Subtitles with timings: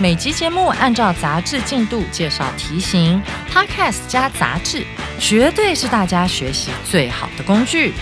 [0.00, 4.84] 每集节目按照杂志进度介绍题型，Podcast 加杂志，
[5.18, 7.92] 绝对是大家学习最好的工具。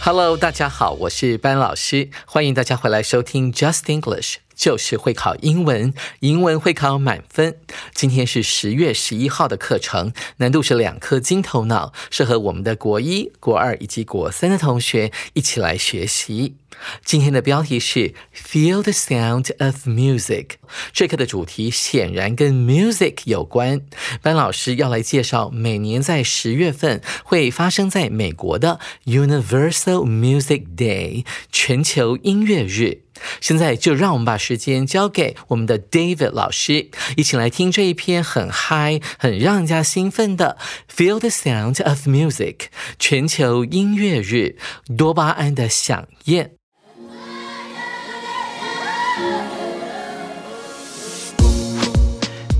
[0.00, 7.56] Hello，大家好，我是班老师，欢迎大家回来收听 Just English，就是会考英文，英文会考满分。
[7.94, 16.56] 今天是十月十一号的课程，难度是两颗金头脑，适合我们的国一、国二以及国三的同学一起来学习。
[17.04, 20.52] 今天的标题是 Feel the sound of music。
[20.92, 23.80] 这课的主题显然跟 music 有关。
[24.22, 33.02] 班老师要来介绍每年在十月份会发生在美国的 Universal Music Day 全球音乐日。
[33.40, 40.56] 现在就让我们把时间交给我们的 David 老师，一起来听这一篇很嗨、很让人家兴奋的
[40.94, 42.66] Feel the sound of music
[42.98, 44.56] 全球音乐日
[44.96, 46.57] 多巴胺的响宴。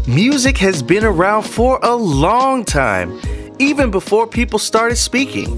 [0.08, 3.20] Music has been around for a long time,
[3.58, 5.52] even before people started speaking.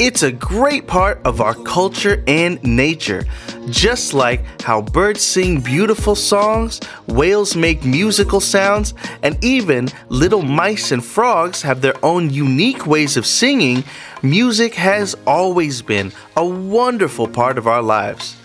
[0.00, 3.24] It's a great part of our culture and nature.
[3.70, 10.90] Just like how birds sing beautiful songs, whales make musical sounds, and even little mice
[10.90, 13.84] and frogs have their own unique ways of singing,
[14.24, 18.36] music has always been a wonderful part of our lives.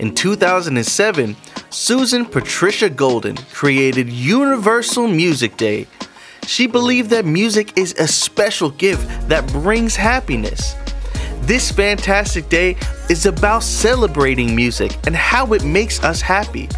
[0.00, 1.36] In 2007,
[1.70, 5.86] Susan Patricia Golden created Universal Music Day.
[6.46, 10.76] She believed that music is a special gift that brings happiness.
[11.40, 12.76] This fantastic day
[13.10, 16.68] is about celebrating music and how it makes us happy.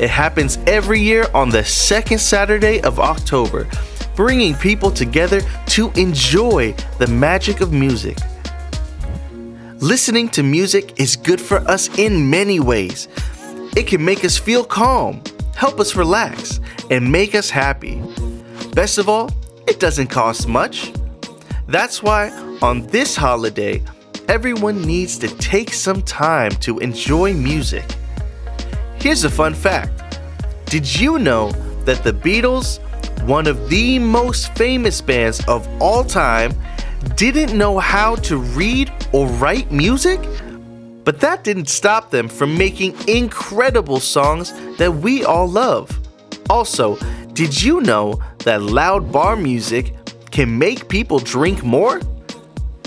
[0.00, 3.68] It happens every year on the second Saturday of October,
[4.16, 8.16] bringing people together to enjoy the magic of music.
[9.80, 13.06] Listening to music is good for us in many ways.
[13.76, 15.20] It can make us feel calm,
[15.56, 16.60] help us relax,
[16.92, 18.00] and make us happy.
[18.72, 19.30] Best of all,
[19.66, 20.92] it doesn't cost much.
[21.66, 22.30] That's why
[22.62, 23.82] on this holiday,
[24.28, 27.84] everyone needs to take some time to enjoy music.
[29.00, 30.20] Here's a fun fact
[30.66, 31.50] Did you know
[31.84, 32.78] that the Beatles,
[33.26, 36.52] one of the most famous bands of all time,
[37.16, 40.20] didn't know how to read or write music?
[41.04, 45.98] But that didn't stop them from making incredible songs that we all love.
[46.48, 46.96] Also,
[47.34, 49.94] did you know that loud bar music
[50.30, 52.00] can make people drink more?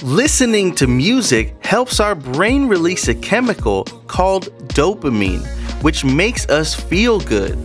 [0.03, 5.45] Listening to music helps our brain release a chemical called dopamine,
[5.81, 7.57] which makes us feel good.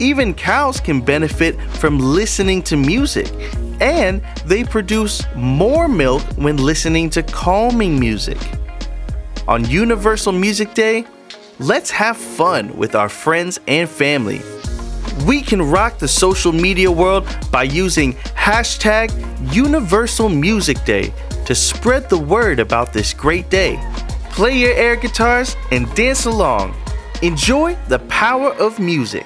[0.00, 3.28] Even cows can benefit from listening to music,
[3.80, 8.38] and they produce more milk when listening to calming music.
[9.48, 11.06] On Universal Music Day,
[11.58, 14.42] let's have fun with our friends and family.
[15.26, 19.08] We can rock the social media world by using hashtag
[19.54, 21.14] Universal Music Day
[21.46, 23.80] to spread the word about this great day.
[24.32, 26.76] Play your air guitars and dance along.
[27.22, 29.24] Enjoy the power of music.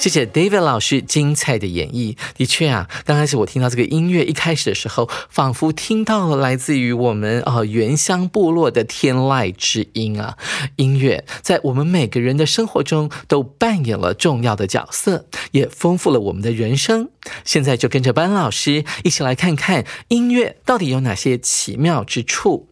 [0.00, 2.16] 谢谢 David 老师精彩的演绎。
[2.34, 10.38] 的确啊，刚开始我听到这个音乐一开始的时候，仿佛听到了来自于我们啊原乡部落的天籁之音啊。
[10.76, 17.10] 音乐在我们每个人的生活中都扮演了重要的角色，也丰富了我们的人生。
[17.44, 22.68] 现在就跟着班老师一起来看看音乐到底有哪些奇妙之处。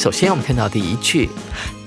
[0.00, 1.28] 首先，我们看到第一句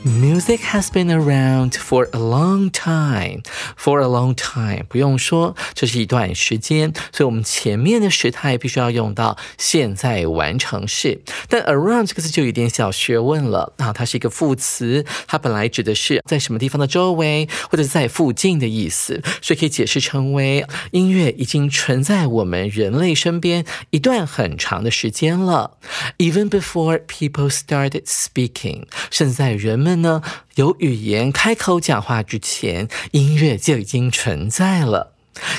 [0.04, 3.42] ，Music has been around for a long time.
[3.78, 11.22] For a long time，不用说，这是一段时间，所以我们前面的时态必须要用到现在完成式。
[11.50, 25.78] 但 around 这个字就有点小学问了啊，它是一个副词，它本来指的是在什么地方的周围或者在附近的意思，所以可以解释成为音乐已经存在我们人类身边一段很长的时间了。
[26.18, 30.23] Even before people started speaking，甚至在人们们呢
[30.55, 35.15] 有语言开口讲话之前，音乐就已经存在了。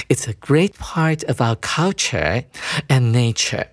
[0.08, 2.46] It's a great part of our culture
[2.88, 3.68] and nature.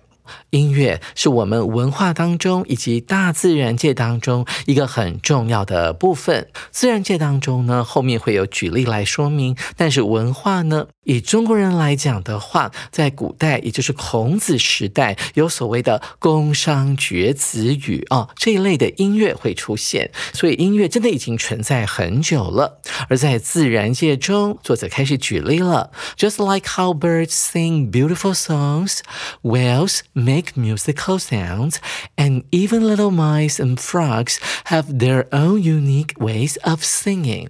[0.52, 6.48] 音乐是我们文化当中以及大自然界当中一个很重要的部分。
[6.70, 9.56] 自然界当中呢，后面会有举例来说明。
[9.78, 20.10] 但是文化呢，以中国人来讲的话，在古代，也就是孔子时代，有所谓的宫商角徵羽啊这一类的音乐会出现。
[20.34, 22.82] 所以音乐真的已经存在很久了。
[23.08, 28.98] 而在自然界中，作者开始举例了，Just like how birds sing beautiful songs,
[29.40, 31.76] whales make make musical sounds,
[32.16, 37.48] and even little mice and frogs have their own unique ways of singing.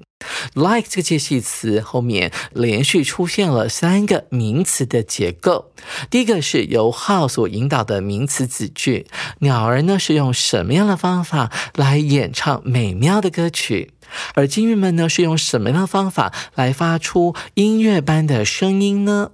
[0.54, 5.72] Like 这个介系词后面连续出现了三个名词的结构。
[6.10, 9.06] 第一个是由 how 所引导的名词子句，
[9.40, 13.90] 鸟儿呢是用什么样的方法来演唱美妙的歌曲？
[14.34, 19.30] 而金鱼们呢是用什么样的方法来发出音乐般的声音呢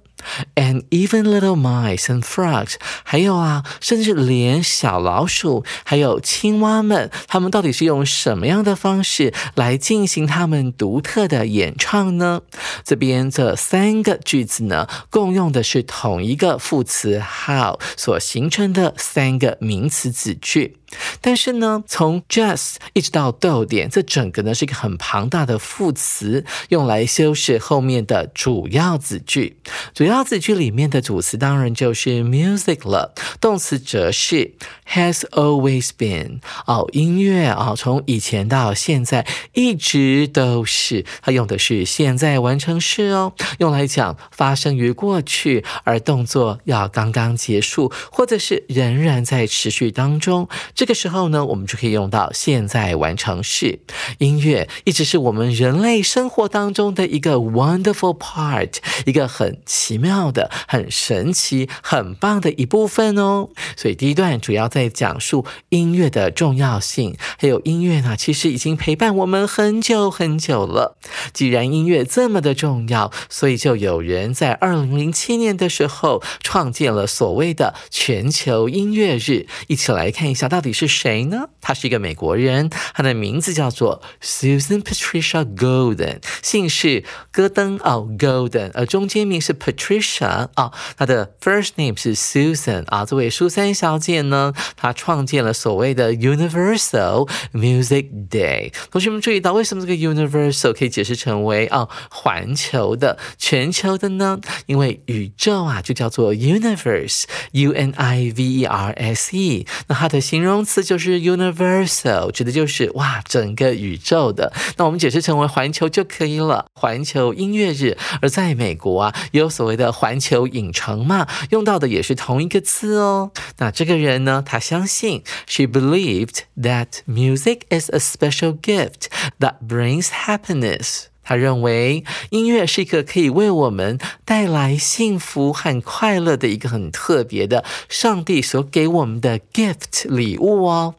[0.55, 12.41] ？And even little mice and frogs，还有啊，甚至连小老鼠还有青蛙们，它们到底是用什么样的方式来进行它们独特的演唱呢？
[12.83, 20.77] 这边这三个句子呢，共用的是同一个副词 how 所形成的三个名词子句。
[21.21, 29.57] 但是呢，从 just 一直到逗点，这整个呢是一个很庞大的副词，用来修饰后面的主要子句。
[29.93, 34.53] 主要子句里面的主词当然就是 music 了，动词则是
[34.87, 36.39] has always been。
[36.65, 50.47] 哦，音乐啊，从以前到现在一直都是，它用的是现在完成式哦，用来讲发生于过去，而动作要刚刚结束，或者是仍然在持续当中。
[50.79, 53.79] 这个时候呢，我们就可以用到现在完成式。
[54.19, 63.49] 音乐一直是我们人类生活当中的一个 wonderful part，一个很奇妙的、很神奇、很棒的一部分哦。
[63.75, 70.97] 所以第一段主要在讲述音乐的重要性，还有音乐呢，其实已经陪伴我们很久很久了。
[71.33, 79.45] 既然音乐这么的重要，所以就有人在二零零七年的时候创建了所谓的全球音乐日。
[79.67, 80.68] 一起来看一下到底。
[80.73, 81.49] 是谁呢？
[81.61, 93.05] 他是一个美国人，他的名字叫做 Susan Patricia Golden，姓氏戈登哦，Golden，而中间名是 Patricia 啊，他的 first name 是 Susan 啊。
[93.05, 98.73] 这位苏珊小姐呢，她创建了所谓的 Universal Music Day。
[98.91, 104.39] 同学们注意到，为什么这个 Universal 可以解释成为啊环球的、全球的呢？
[104.65, 110.58] 因为宇宙啊就叫做 Universe，U N I V E R S E，那它的形容。
[110.59, 114.51] 名词就是 universal，指的就是哇整个宇宙的。
[114.75, 116.65] 那我们解释成为环球就可以了。
[116.73, 123.31] 环球音乐日，而在美国啊，有所谓的环球影城嘛，用到的也是同一个词哦。
[123.59, 129.05] 那这个人呢，他相信，she believed that music is a special gift
[129.39, 131.03] that brings happiness。
[131.28, 140.96] 他认为音乐是一个可以为我们带来幸福和快乐的一个很特别的上帝所给我们的 gift 礼物哦。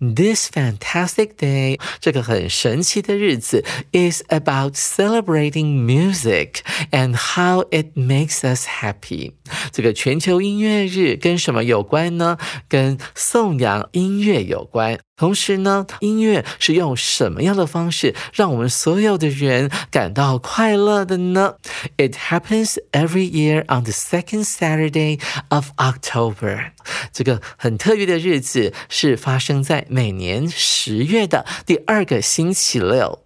[0.00, 9.34] This fantastic day，这个很神奇的日子，is about celebrating music and how it makes us happy。
[9.71, 12.37] 这个全球音乐日跟什么有关呢？
[12.67, 14.99] 跟颂扬音乐有关。
[15.15, 21.55] 同时呢，音乐是用什么样的方式让我们所有的人感到快乐的呢
[21.97, 25.19] ？It happens every year on the second Saturday
[25.49, 26.71] of October。
[27.11, 33.19] 这个很特别的日子是发生在每年十月的第二个星期六。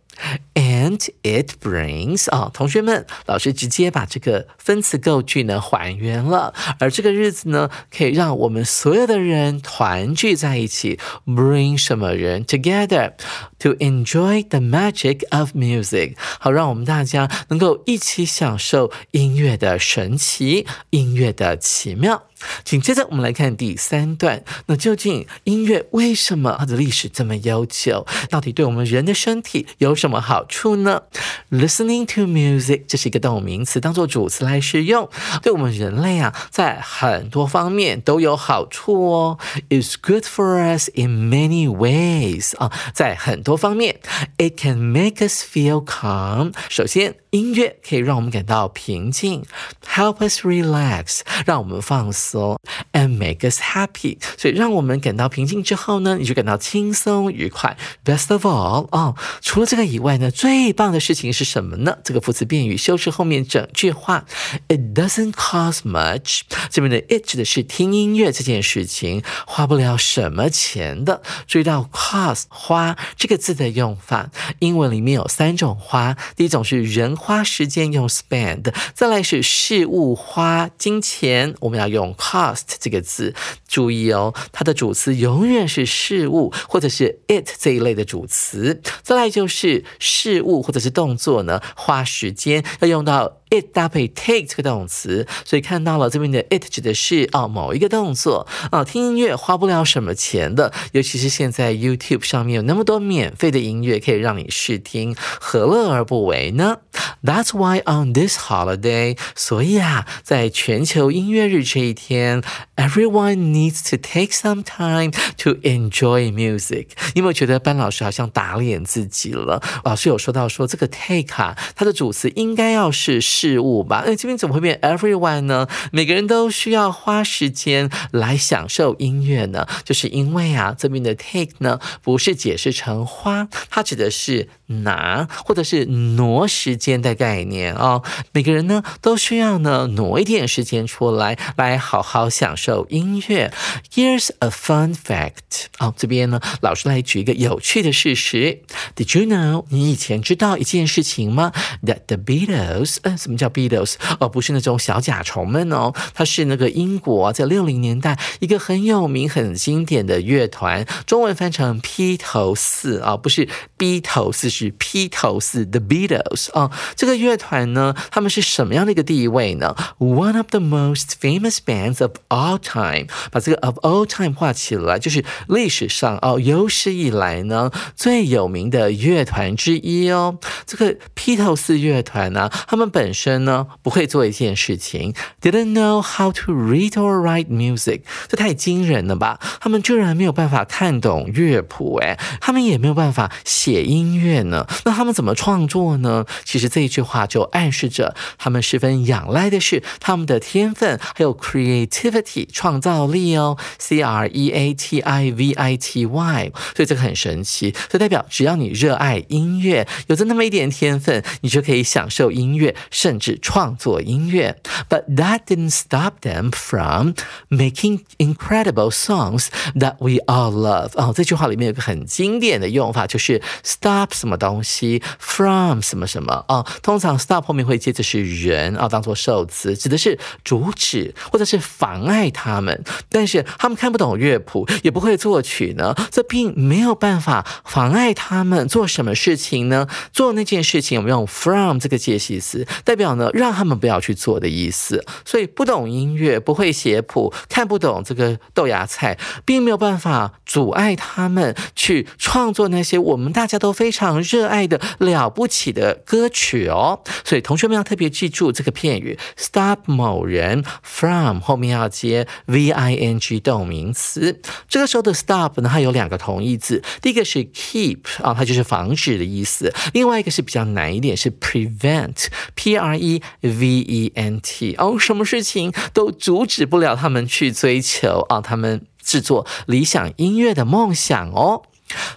[0.88, 6.54] And it brings 啊，同学们，老师直接把这个分词构句呢还原了。
[6.80, 13.14] 而这个日子呢，可以让我们所有的人团聚在一起，bring 什么人 together
[13.60, 22.24] to enjoy the magic of music，好让我们大家能够一起享受音乐的神奇，音乐的奇妙。
[22.64, 24.44] 紧接着，我们来看第三段。
[24.68, 28.06] 那究竟音乐为什么它的历史这么悠久？
[28.30, 31.04] 到底对我们人的身体有什么好处呢
[31.52, 35.10] ？Listening to music，这是一个动名词，当做主词来使用，
[35.42, 39.40] 对我们人类啊，在很多方面都有好处哦。
[39.70, 44.00] It's good for us in many ways 啊，在很多方面
[44.38, 46.54] ，It can make us feel calm。
[46.70, 47.16] 首先。
[47.38, 49.44] 音乐可以让我们感到平静
[49.86, 52.60] ，help us relax，让我们放松
[52.94, 54.18] ，and make us happy。
[54.38, 57.78] 所以让我们感到平静之后呢，你就感到轻松愉快。
[58.04, 62.00] Best of all，哦，除了这个以外呢，最棒的事情是什么呢？
[62.04, 64.26] 这个副词变语修饰后面整句话
[64.68, 66.42] ，It doesn't cost much。
[66.72, 71.22] 这边的 it 指的是听音乐这件事情，花不了什么钱的。
[71.46, 83.36] 注意到 cost 花这个字的用法，英文里面有三种花，第一种是人花时间用 spend，再来是事物花金钱，我们要用 cost 这个字。
[83.68, 88.82] 注意哦，它的主词永远是事物或者是 it 这一类的主词。
[89.04, 93.34] 再来就是事物或者是动作呢，花时间要用到。
[93.50, 106.78] It 搭配 take 这个动词，所以看到了这边的 it 指的是哦某一个动作啊，听音乐花不了什么钱的，尤其是现在 YouTube 上面有那么多免费的音乐可以让你试听，何乐而不为呢
[107.24, 112.42] ？That's why on this holiday，所以啊，在全球音乐日这一天
[112.76, 116.88] ，everyone needs to take some time to enjoy music。
[117.14, 119.62] 你有没有觉得班老师好像打脸自己了？
[119.84, 123.22] 老师有说到说这个 take 啊，它的主词应该要是。
[123.38, 125.68] 事物吧，那这边怎么会变 everyone 呢？
[125.92, 129.68] 每个人都需要花时间来享受音乐呢？
[129.84, 138.04] 就是因为啊，这边的 take 呢，不是解释成花，它指的是拿或者是挪时间的概念哦。
[138.32, 143.54] 每个人呢，都需要呢挪一点时间出来，来好好享受音乐。
[143.94, 148.60] Here's a fun fact 哦，这边呢，老师来举一个有趣的事实。
[148.96, 149.66] Did you know？
[149.70, 151.52] 你以前知道一件事情吗
[151.84, 153.96] ？That the Beatles 呃什么叫 Beatles？
[154.20, 163.48] 哦，不是那种小甲虫们哦，它是那个英国在六零年代一个很有名、很经典的乐团，中文翻成披头四啊，不是
[163.78, 166.72] B 头四，是披头士 The Beatles 啊。
[166.96, 180.40] 这个乐团呢，他们是什么样的一个地位呢？One of the most famous bands of all time，把这个 of all time 画起来，就是历史上哦有史以来呢最有名的乐团之一哦。
[180.66, 189.40] 这个披头士乐团呢，他们本身呢不会做一件事情，didn't know how to read or write music，这太惊人了吧？
[189.60, 194.66] 他们居然没有办法看懂乐谱，诶，他们也没有办法写音乐呢。
[194.86, 196.26] 那他们怎么创作呢？
[196.44, 212.76] 其实这一句话就暗示着他们十分仰赖的是他们的天分，还有 creativity 创造力哦，c r e a t i v i t y，所以这个很神奇，所以代表只要你热爱音乐，有着那么一点天分，你就可以享受音乐。
[212.90, 217.14] 甚至创作音乐，But that didn't stop them from
[217.50, 220.92] making incredible songs that we all love。
[220.96, 226.66] 哦，这句话里面有个很经典的用法，就是 stop 什么东西 from 什么什么啊。
[226.82, 232.84] 通常 stop 后面会接着是人啊，当做受词，指的是阻止或者是妨碍他们。
[233.10, 239.88] 但是他们看不懂乐谱，也不会作曲呢，这并没有办法妨碍他们做什么事情呢？
[240.14, 242.68] 做那件事情，我们用 from 这个介系词。
[242.84, 245.04] 代表呢，让他们不要去做的意思。
[245.26, 257.02] 所以不懂音乐，不会写谱，看不懂这个豆芽菜，并没有办法阻碍他们去创作那些我们大家都非常热爱的了不起的歌曲哦。
[257.26, 264.40] 所以同学们要特别记住这个片语：stop 某人 from 后面要接 v i n g 动名词。
[264.70, 272.78] 这个时候的 stop 呢，它有两个同义字，第一个是 keep 啊，它就是防止的意思；另外一个是比较难一点，是 prevent p。
[272.78, 281.64] R E V E N T 哦，什么事情都阻止不了他们去追求啊，他们制作理想音乐的梦想哦。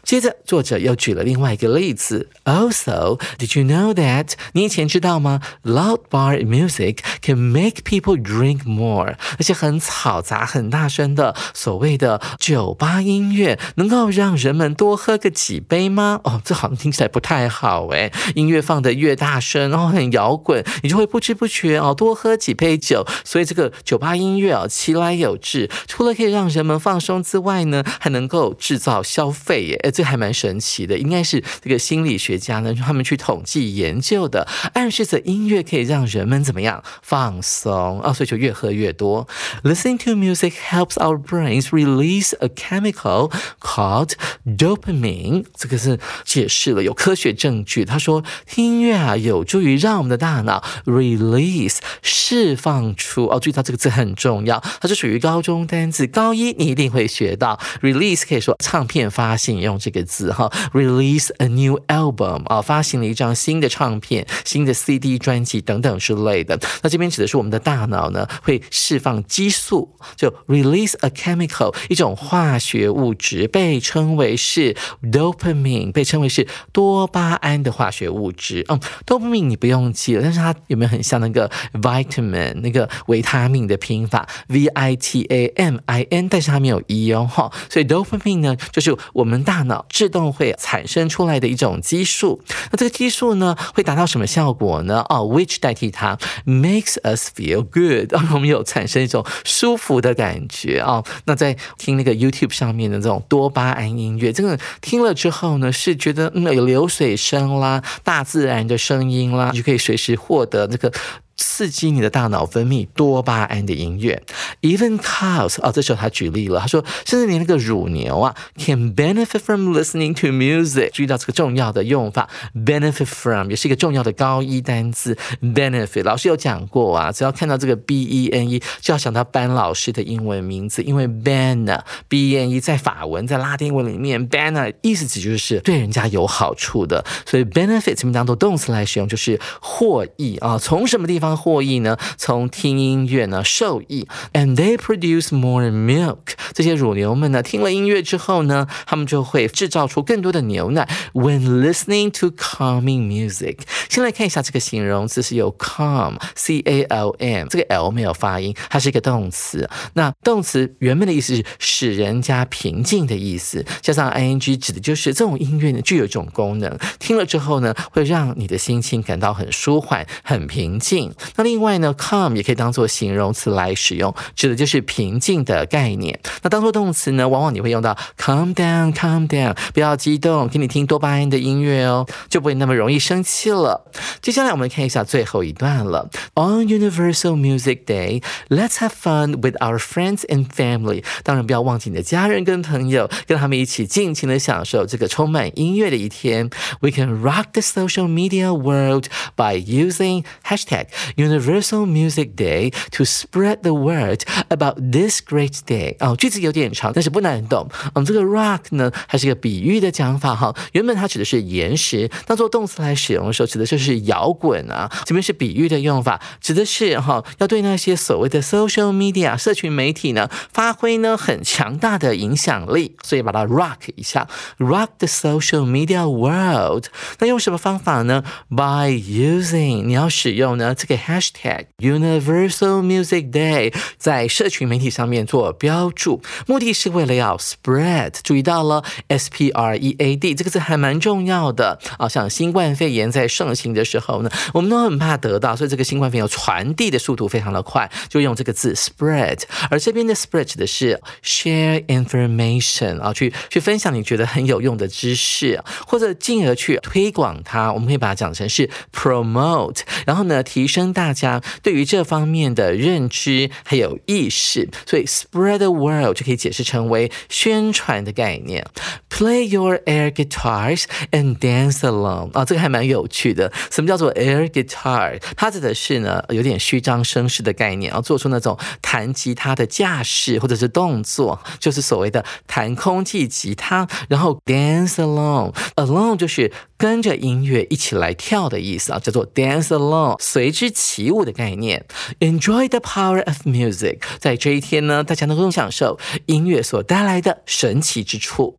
[0.03, 2.29] 接着，作者又举了另外一个例子。
[2.45, 4.33] Also, did you know that？
[4.53, 9.17] 你以前知道吗？Loud bar music can make people drink more。
[9.39, 16.21] 而且很嘈杂、很大声的所谓的酒吧音乐，能够让人们多喝个几杯吗？
[16.25, 18.11] 哦，这好像听起来不太好诶。
[18.35, 23.07] 音乐放得越大声，然后很摇滚，你就会不知不觉哦多喝几杯酒。
[23.25, 29.60] 所以这个酒吧音乐啊，其来有致，除了可以让人们放松之外呢，还能够制造消费。
[29.83, 39.27] 哎，这还蛮神奇的，应该是这个心理学家呢，他们去统计研究的，暗示着音乐可以让人们怎么样放松啊，所以就越喝越多。
[39.63, 44.13] Listening to music helps our brains release a chemical called
[44.45, 45.45] dopamine。
[45.57, 47.85] 这个是解释了，有科学证据。
[47.85, 57.59] 他说，听音乐啊，有助于让我们的大脑 release 释放出哦，注意到这个字很重要，它是属于高中单字，高一你一定会学到。
[57.83, 59.50] release 可以说唱片发行。
[59.51, 66.59] 引用这个字哈，release a new album 啊，发行了一张新的唱片、新的 CD 专辑等等之类的。
[66.83, 78.65] 那这边指的是我们的大脑呢会释放激素，就 release a chemical 一种化学物质，被称为是 dopamine，被称为是多巴胺的化学物质。
[78.69, 92.41] 嗯，dopamine 你不用记了，但是它有没有很像那个 vitamin 那个维他命的拼法 v i t a m i n，但是它没有 e 哦哈，所以 dopamine 呢就是我们大脑自动会产生出来的一种激素。
[92.71, 95.05] 那这个激素呢会达到什么效果呢？
[95.09, 96.17] 哦，which 代替它
[96.47, 101.03] makes us feel good，让 我们有产生一种舒服的感觉啊。
[101.25, 110.93] 那在听那个 YouTube 上面的这种多巴胺音乐，这个听了之后呢，是觉得嗯有流水声啦，大自然的声音啦，你就可以随时获得那个。
[111.41, 114.23] 刺激你的大脑分泌多巴胺的音乐
[114.61, 120.91] ，even cows 啊，这时候他举例了，他说，甚至连那个乳牛啊，can benefit from listening to music。
[120.93, 137.45] 注意到这个重要的用法，benefit from 也是一个重要的高一单词，benefit 老师有讲过啊，只要看到这个 b e n e 就要想到班老师的英文名字，因为 banner b e n e 在法文在拉丁文里面，banner 意思指就是对人家有好处的，所以
[137.47, 141.30] benefit 前面当做动词来使用，就是获益啊，从什么地方？
[141.37, 141.97] 获益呢？
[142.17, 146.19] 从听音乐呢受益，and they produce more milk。
[146.53, 150.89] 这些乳牛们呢，听了音乐之后呢，他们就会制造出更多的牛奶。
[151.13, 153.59] When listening to calming music，
[153.89, 159.69] 先来看一下这个形容词是有 calm，c a l m，这个 l 没有发音，它是一个动词。
[159.95, 171.10] 那动词原本的意思是使人家平静的意思，加上 i n g 指的就是这种音乐呢具有一种功能，听了之后呢，会让你的心情感到很舒缓、很平静。
[171.37, 176.19] 那另外呢，calm 也可以当做形容词来使用，指的就是平静的概念。
[176.43, 183.91] 那当做动词呢，往往你会用到 calm down，calm down，不要激动，给你听多巴胺的音乐哦，就不会那么容易生气了。
[184.21, 186.11] 接下来我们看一下最后一段了。
[186.35, 191.05] On Universal Music Day, let's have fun with our friends and family。
[191.23, 196.51] 当然不要忘记你的家人跟朋友，跟他们一起尽情的享受这个充满音乐的一天。
[196.81, 199.07] We can rock the social media world
[199.37, 205.97] by using hashtag Universal Music Day to spread the word about this great day。
[205.99, 207.69] 哦，句子有点长，但是不难懂。
[207.95, 210.55] 嗯，这个 rock 呢，它是一个比喻的讲法哈。
[210.73, 214.91] 原本它指的是岩石，当做动词来使用的时候，指的就是摇滚啊。
[215.05, 226.87] 这边是比喻的用法，指的是哈，要对那些所谓的 social media 社群媒体呢，发挥呢很强大的影响力，所以把它 rock 一下，rock the social media world。
[227.19, 230.90] 那用什么方法呢？By using，你要使用呢这个。
[230.97, 238.13] Hashtag Universal Music Day 在社群媒体上面做标注，目的是为了要 spread。
[238.25, 242.09] 注意到了，S P R E A D 这个字还蛮重要的啊。
[242.09, 249.43] 像新冠肺炎在盛行的时候呢，我们都很怕得到，所以这个新冠肺炎传递的速度非常的快，就用这个字 spread。
[249.71, 257.73] 而这边的 spread 指的是 share information 啊，去去分享你觉得很有用的知识，或者进而去推广它。
[257.73, 260.80] 我们可以把它讲成是 promote，然后呢提升。
[260.81, 268.67] 跟大家对于这方面的认知还有意识，所以 spread the word 就可以解释成为宣传的概念。
[269.11, 273.53] Play your air guitars and dance along 啊，这个还蛮有趣的。
[273.71, 275.21] 什么叫做 air guitar？
[275.37, 283.87] 它指的是呢有点虚张声势的概念，要做出那种弹吉他的架势或者是动作，就是所谓的弹空气吉他。
[284.09, 290.70] 然后 dance along，along 就是跟着音乐一起来跳的意思啊，叫做 dance along，随之。
[290.71, 291.85] 起舞的概念
[292.21, 293.99] ，Enjoy the power of music。
[294.19, 298.57] 在这一天呢，大家能够享受音乐所带来的神奇之处。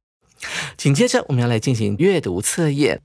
[0.76, 3.02] 紧接着，我们要来进行阅读测验。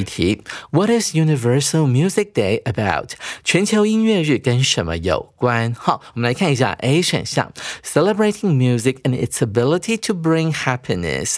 [0.00, 3.10] 一题，What is Universal Music Day about？
[3.44, 5.74] 全球音乐日跟什么有关？
[5.74, 7.52] 好，我们来看一下 A 选项
[7.84, 11.36] ，Celebrating music and its ability to bring happiness。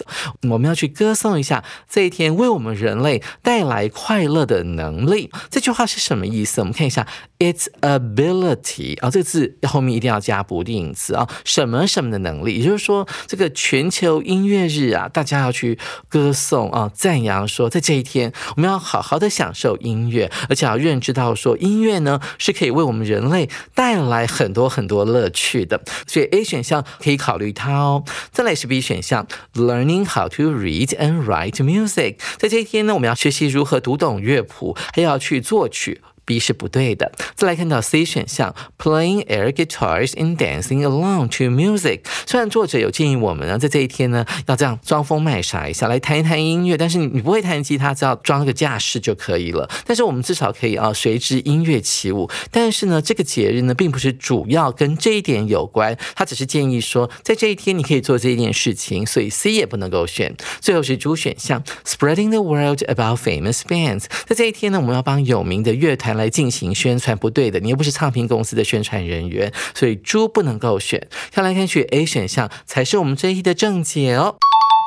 [0.49, 5.29] 我们要去歌颂一下这一天为我们人类带来快乐的能力。
[5.49, 6.61] 这句话是什么意思？
[6.61, 7.05] 我们看一下
[7.39, 12.59] ，its ability 啊，这个字后面一定要加不定词啊，什么什么的能力？
[12.59, 18.31] 也就是说，这个全球音乐日啊，大家要去歌颂啊，赞扬说，在这一天。
[18.55, 25.81] 我们要好好的享受音乐，而且要认知到说音乐呢是可以为我们人类带来很多很多乐趣的。
[26.07, 28.03] 所以 A 选项可以考虑它哦。
[28.31, 32.17] 再来是 B 选项，Learning how to read and write music。
[32.37, 36.01] 在这一天呢，我们要学习如何读懂乐谱，还要去作曲。
[36.25, 37.11] B 是不对的。
[37.35, 42.01] 再来看到 C 选项，playing air guitars and dancing along to music。
[42.25, 49.69] 虽然作者有建议我们呢，在这一天呢，要这样装疯卖傻一下，来弹一弹音乐，但是你你不会弹吉他，只要装个架势就可以了。
[49.85, 52.29] 但是我们至少可以啊，随之音乐起舞。
[52.51, 60.35] 但是呢，这个节日呢，并不是主要跟这一点有关，他只是建议说，在这一天你可以做这一件事情，所以 C 也不能够选。
[60.59, 64.05] 最后是 D 选项，spreading the world about famous bands。
[64.25, 71.07] 在这一天呢，我们要帮有名的乐团来进行宣传，不对的，你又不是唱片公司的宣传人员，所以猪不能够选。
[71.31, 74.35] 看来看去，A 选项才是我们这一的正解哦。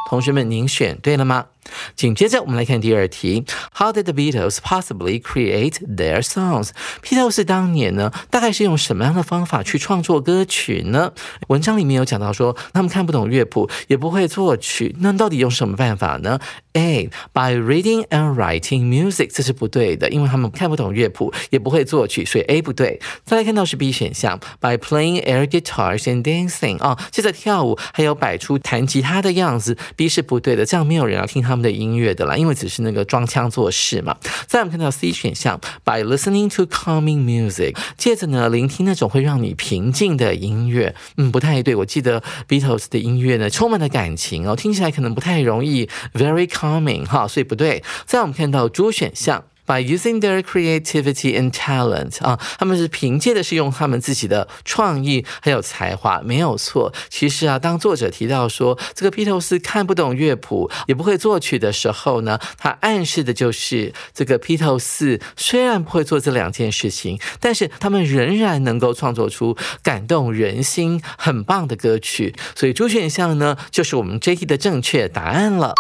[0.09, 1.47] 同学们，您选对了吗？
[1.95, 6.71] 紧接着，我们来看第二题：How did the Beatles possibly create their songs？
[7.03, 11.13] 披头士当年呢，大概是用什么样的方法去创作歌曲呢？
[11.49, 16.39] 文章里面有讲到说，他们看不懂乐谱，也不会作曲，那到底用什么办法呢
[16.75, 17.11] ？A.
[17.33, 23.01] By reading and writing music，这是不对的，因为他们看不懂乐谱，也不会作曲，所以 A 不对。
[23.25, 31.56] 再来看到是 B 选项：By playing air guitars and dancing，啊，接着跳舞，还有摆出弹吉他的样子，B 是不对的，这样没有人要听他。
[31.62, 34.16] 的音乐的啦，因为只是那个装腔作势嘛。
[34.47, 40.95] 再我们看到 C 选项，by listening to calming music，接着呢，聆听那种会让你平静的音乐。
[41.16, 41.75] 嗯，不太对。
[41.75, 47.83] 我记得 Beatles 的音乐呢，充满了感情哦，听起来可能不太容易，very calming 哈，所以不对。
[48.05, 49.45] 再我们看到 D 选项。
[49.67, 56.93] By using their creativity and talent 啊，他们是凭借的是用他们自己的创意还有才华，没有错。
[57.09, 72.35] 其实啊，当作者提到说这个披头士看不懂乐谱，也不会作曲的时候呢，他暗示的就是这个披头士虽然不会做这两件事情，但是他们仍然能够创作出感动人心、很棒的歌曲。
[72.55, 75.75] 所以，主选项呢，就是我们这题的正确答案了。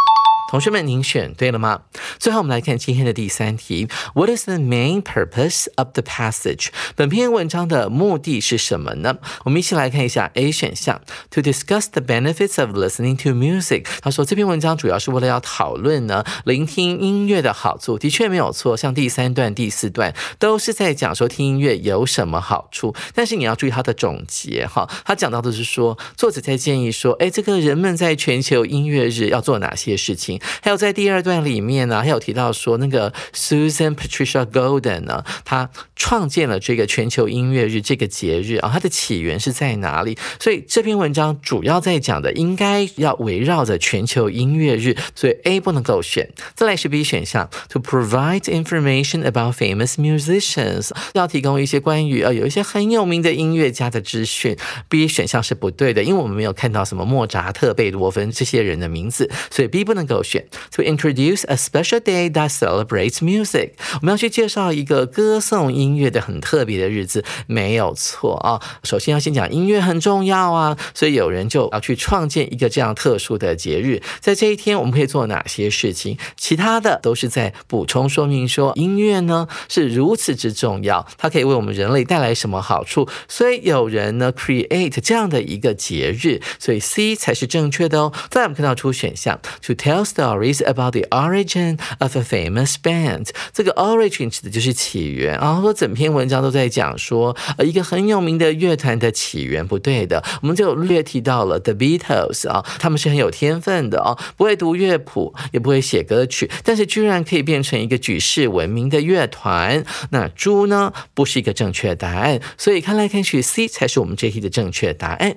[0.48, 1.82] 同学们，您选对了吗？
[2.20, 3.88] 最后，我们来看今天的第三题。
[4.14, 6.68] What is the main purpose of the passage？
[6.94, 9.18] 本篇文章的目的是什么呢？
[9.44, 13.86] 我们一起来看一下 A 选项：To discuss the benefits of listening to music。
[14.00, 17.98] 他说这篇文章主要是为了要讨论呢，聆听音乐的好处。
[17.98, 22.94] 的确没有错，像第三段、第四段都是在讲说听音乐有什么好处。
[23.14, 30.35] 但是你要注意它的总结哈，他讲到的是说，作者在建议说，哎，这个人们在全球音乐日要做哪些事情？
[30.62, 40.16] 还有在第二段里面呢，还有提到说那个 Susan Patricia Golden 呢，他创建了这个全球音乐日这个节日啊，它的起源是在哪里？
[40.38, 46.28] 所以这篇文章主要在讲的应该要围绕着全球音乐日，所以 A 不能够选。
[46.54, 54.56] 再来是 B 选项，To provide information about famous musicians，要提供一些关于呃有一些很有名的音乐家的资讯。
[54.88, 60.44] B 选项是不对的，因为我们没有看到什么莫扎特、贝多芬这些人的名字，所以 B 不能够选。
[60.72, 68.60] To introduce a special day that celebrates music，我们要去介绍一个歌颂音乐的很特别的日子，没有错啊。
[68.82, 74.02] 首先要先讲音乐很重要啊，所以有人就要去创建一个这样特殊的节日。
[74.20, 76.18] 在这一天，我们可以做哪些事情？
[76.36, 83.08] 其他的都是在补充说明说，音乐呢是如此之重要，它可以为我们人类带来什么好处。
[83.28, 88.12] 所以有人呢 create 这样的一个节日，所以 C 才是正确的哦。
[88.30, 95.60] 再我们看到出选项，To tell stories about the origin of a famous band，这个 origin 指的就是起源啊。
[95.60, 100.24] 说整篇文章都在讲说，呃，一个很有名的乐团的起源，不对的。
[100.40, 109.84] 我们就略提到了 The Beatles 啊，他们是很有天分的哦，不会读乐谱，也不会写歌曲，但是居然可以变成一个举世闻名的乐团。
[110.10, 115.36] 那猪呢，不是一个正确答案，所以看来看去，C 才是我们这题的正确答案。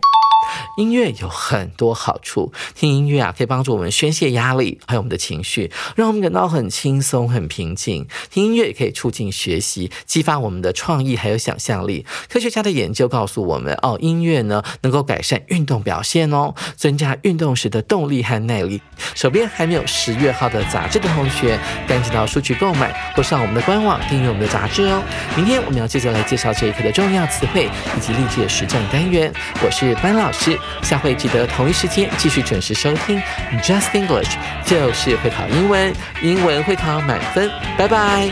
[0.78, 8.08] 音乐有很多好处，听音乐啊可以帮助我们宣泄压力，还有我们的情绪，让我们感到很轻松、很平静。
[8.30, 12.06] 听音乐也可以促进学习，激发我们的创意还有想象力。
[12.30, 18.82] 科学家的研究告诉我们，哦，音乐呢能够改善运动表现哦，增加运动时的动力和耐力。
[19.16, 25.02] 手边还没有十月号的杂志的同学，赶紧到书局购买，或上我们的官网订阅我们的杂志哦。
[25.36, 29.34] 明天我们要接着来介绍这一课的重要词汇以及历届实战单元。
[29.64, 30.58] 我是班老师师。
[30.82, 33.22] 下回记得同一时间继续准时收听
[33.62, 34.32] Just English，
[34.66, 38.30] 就是会考英文，英文会考满分，拜拜。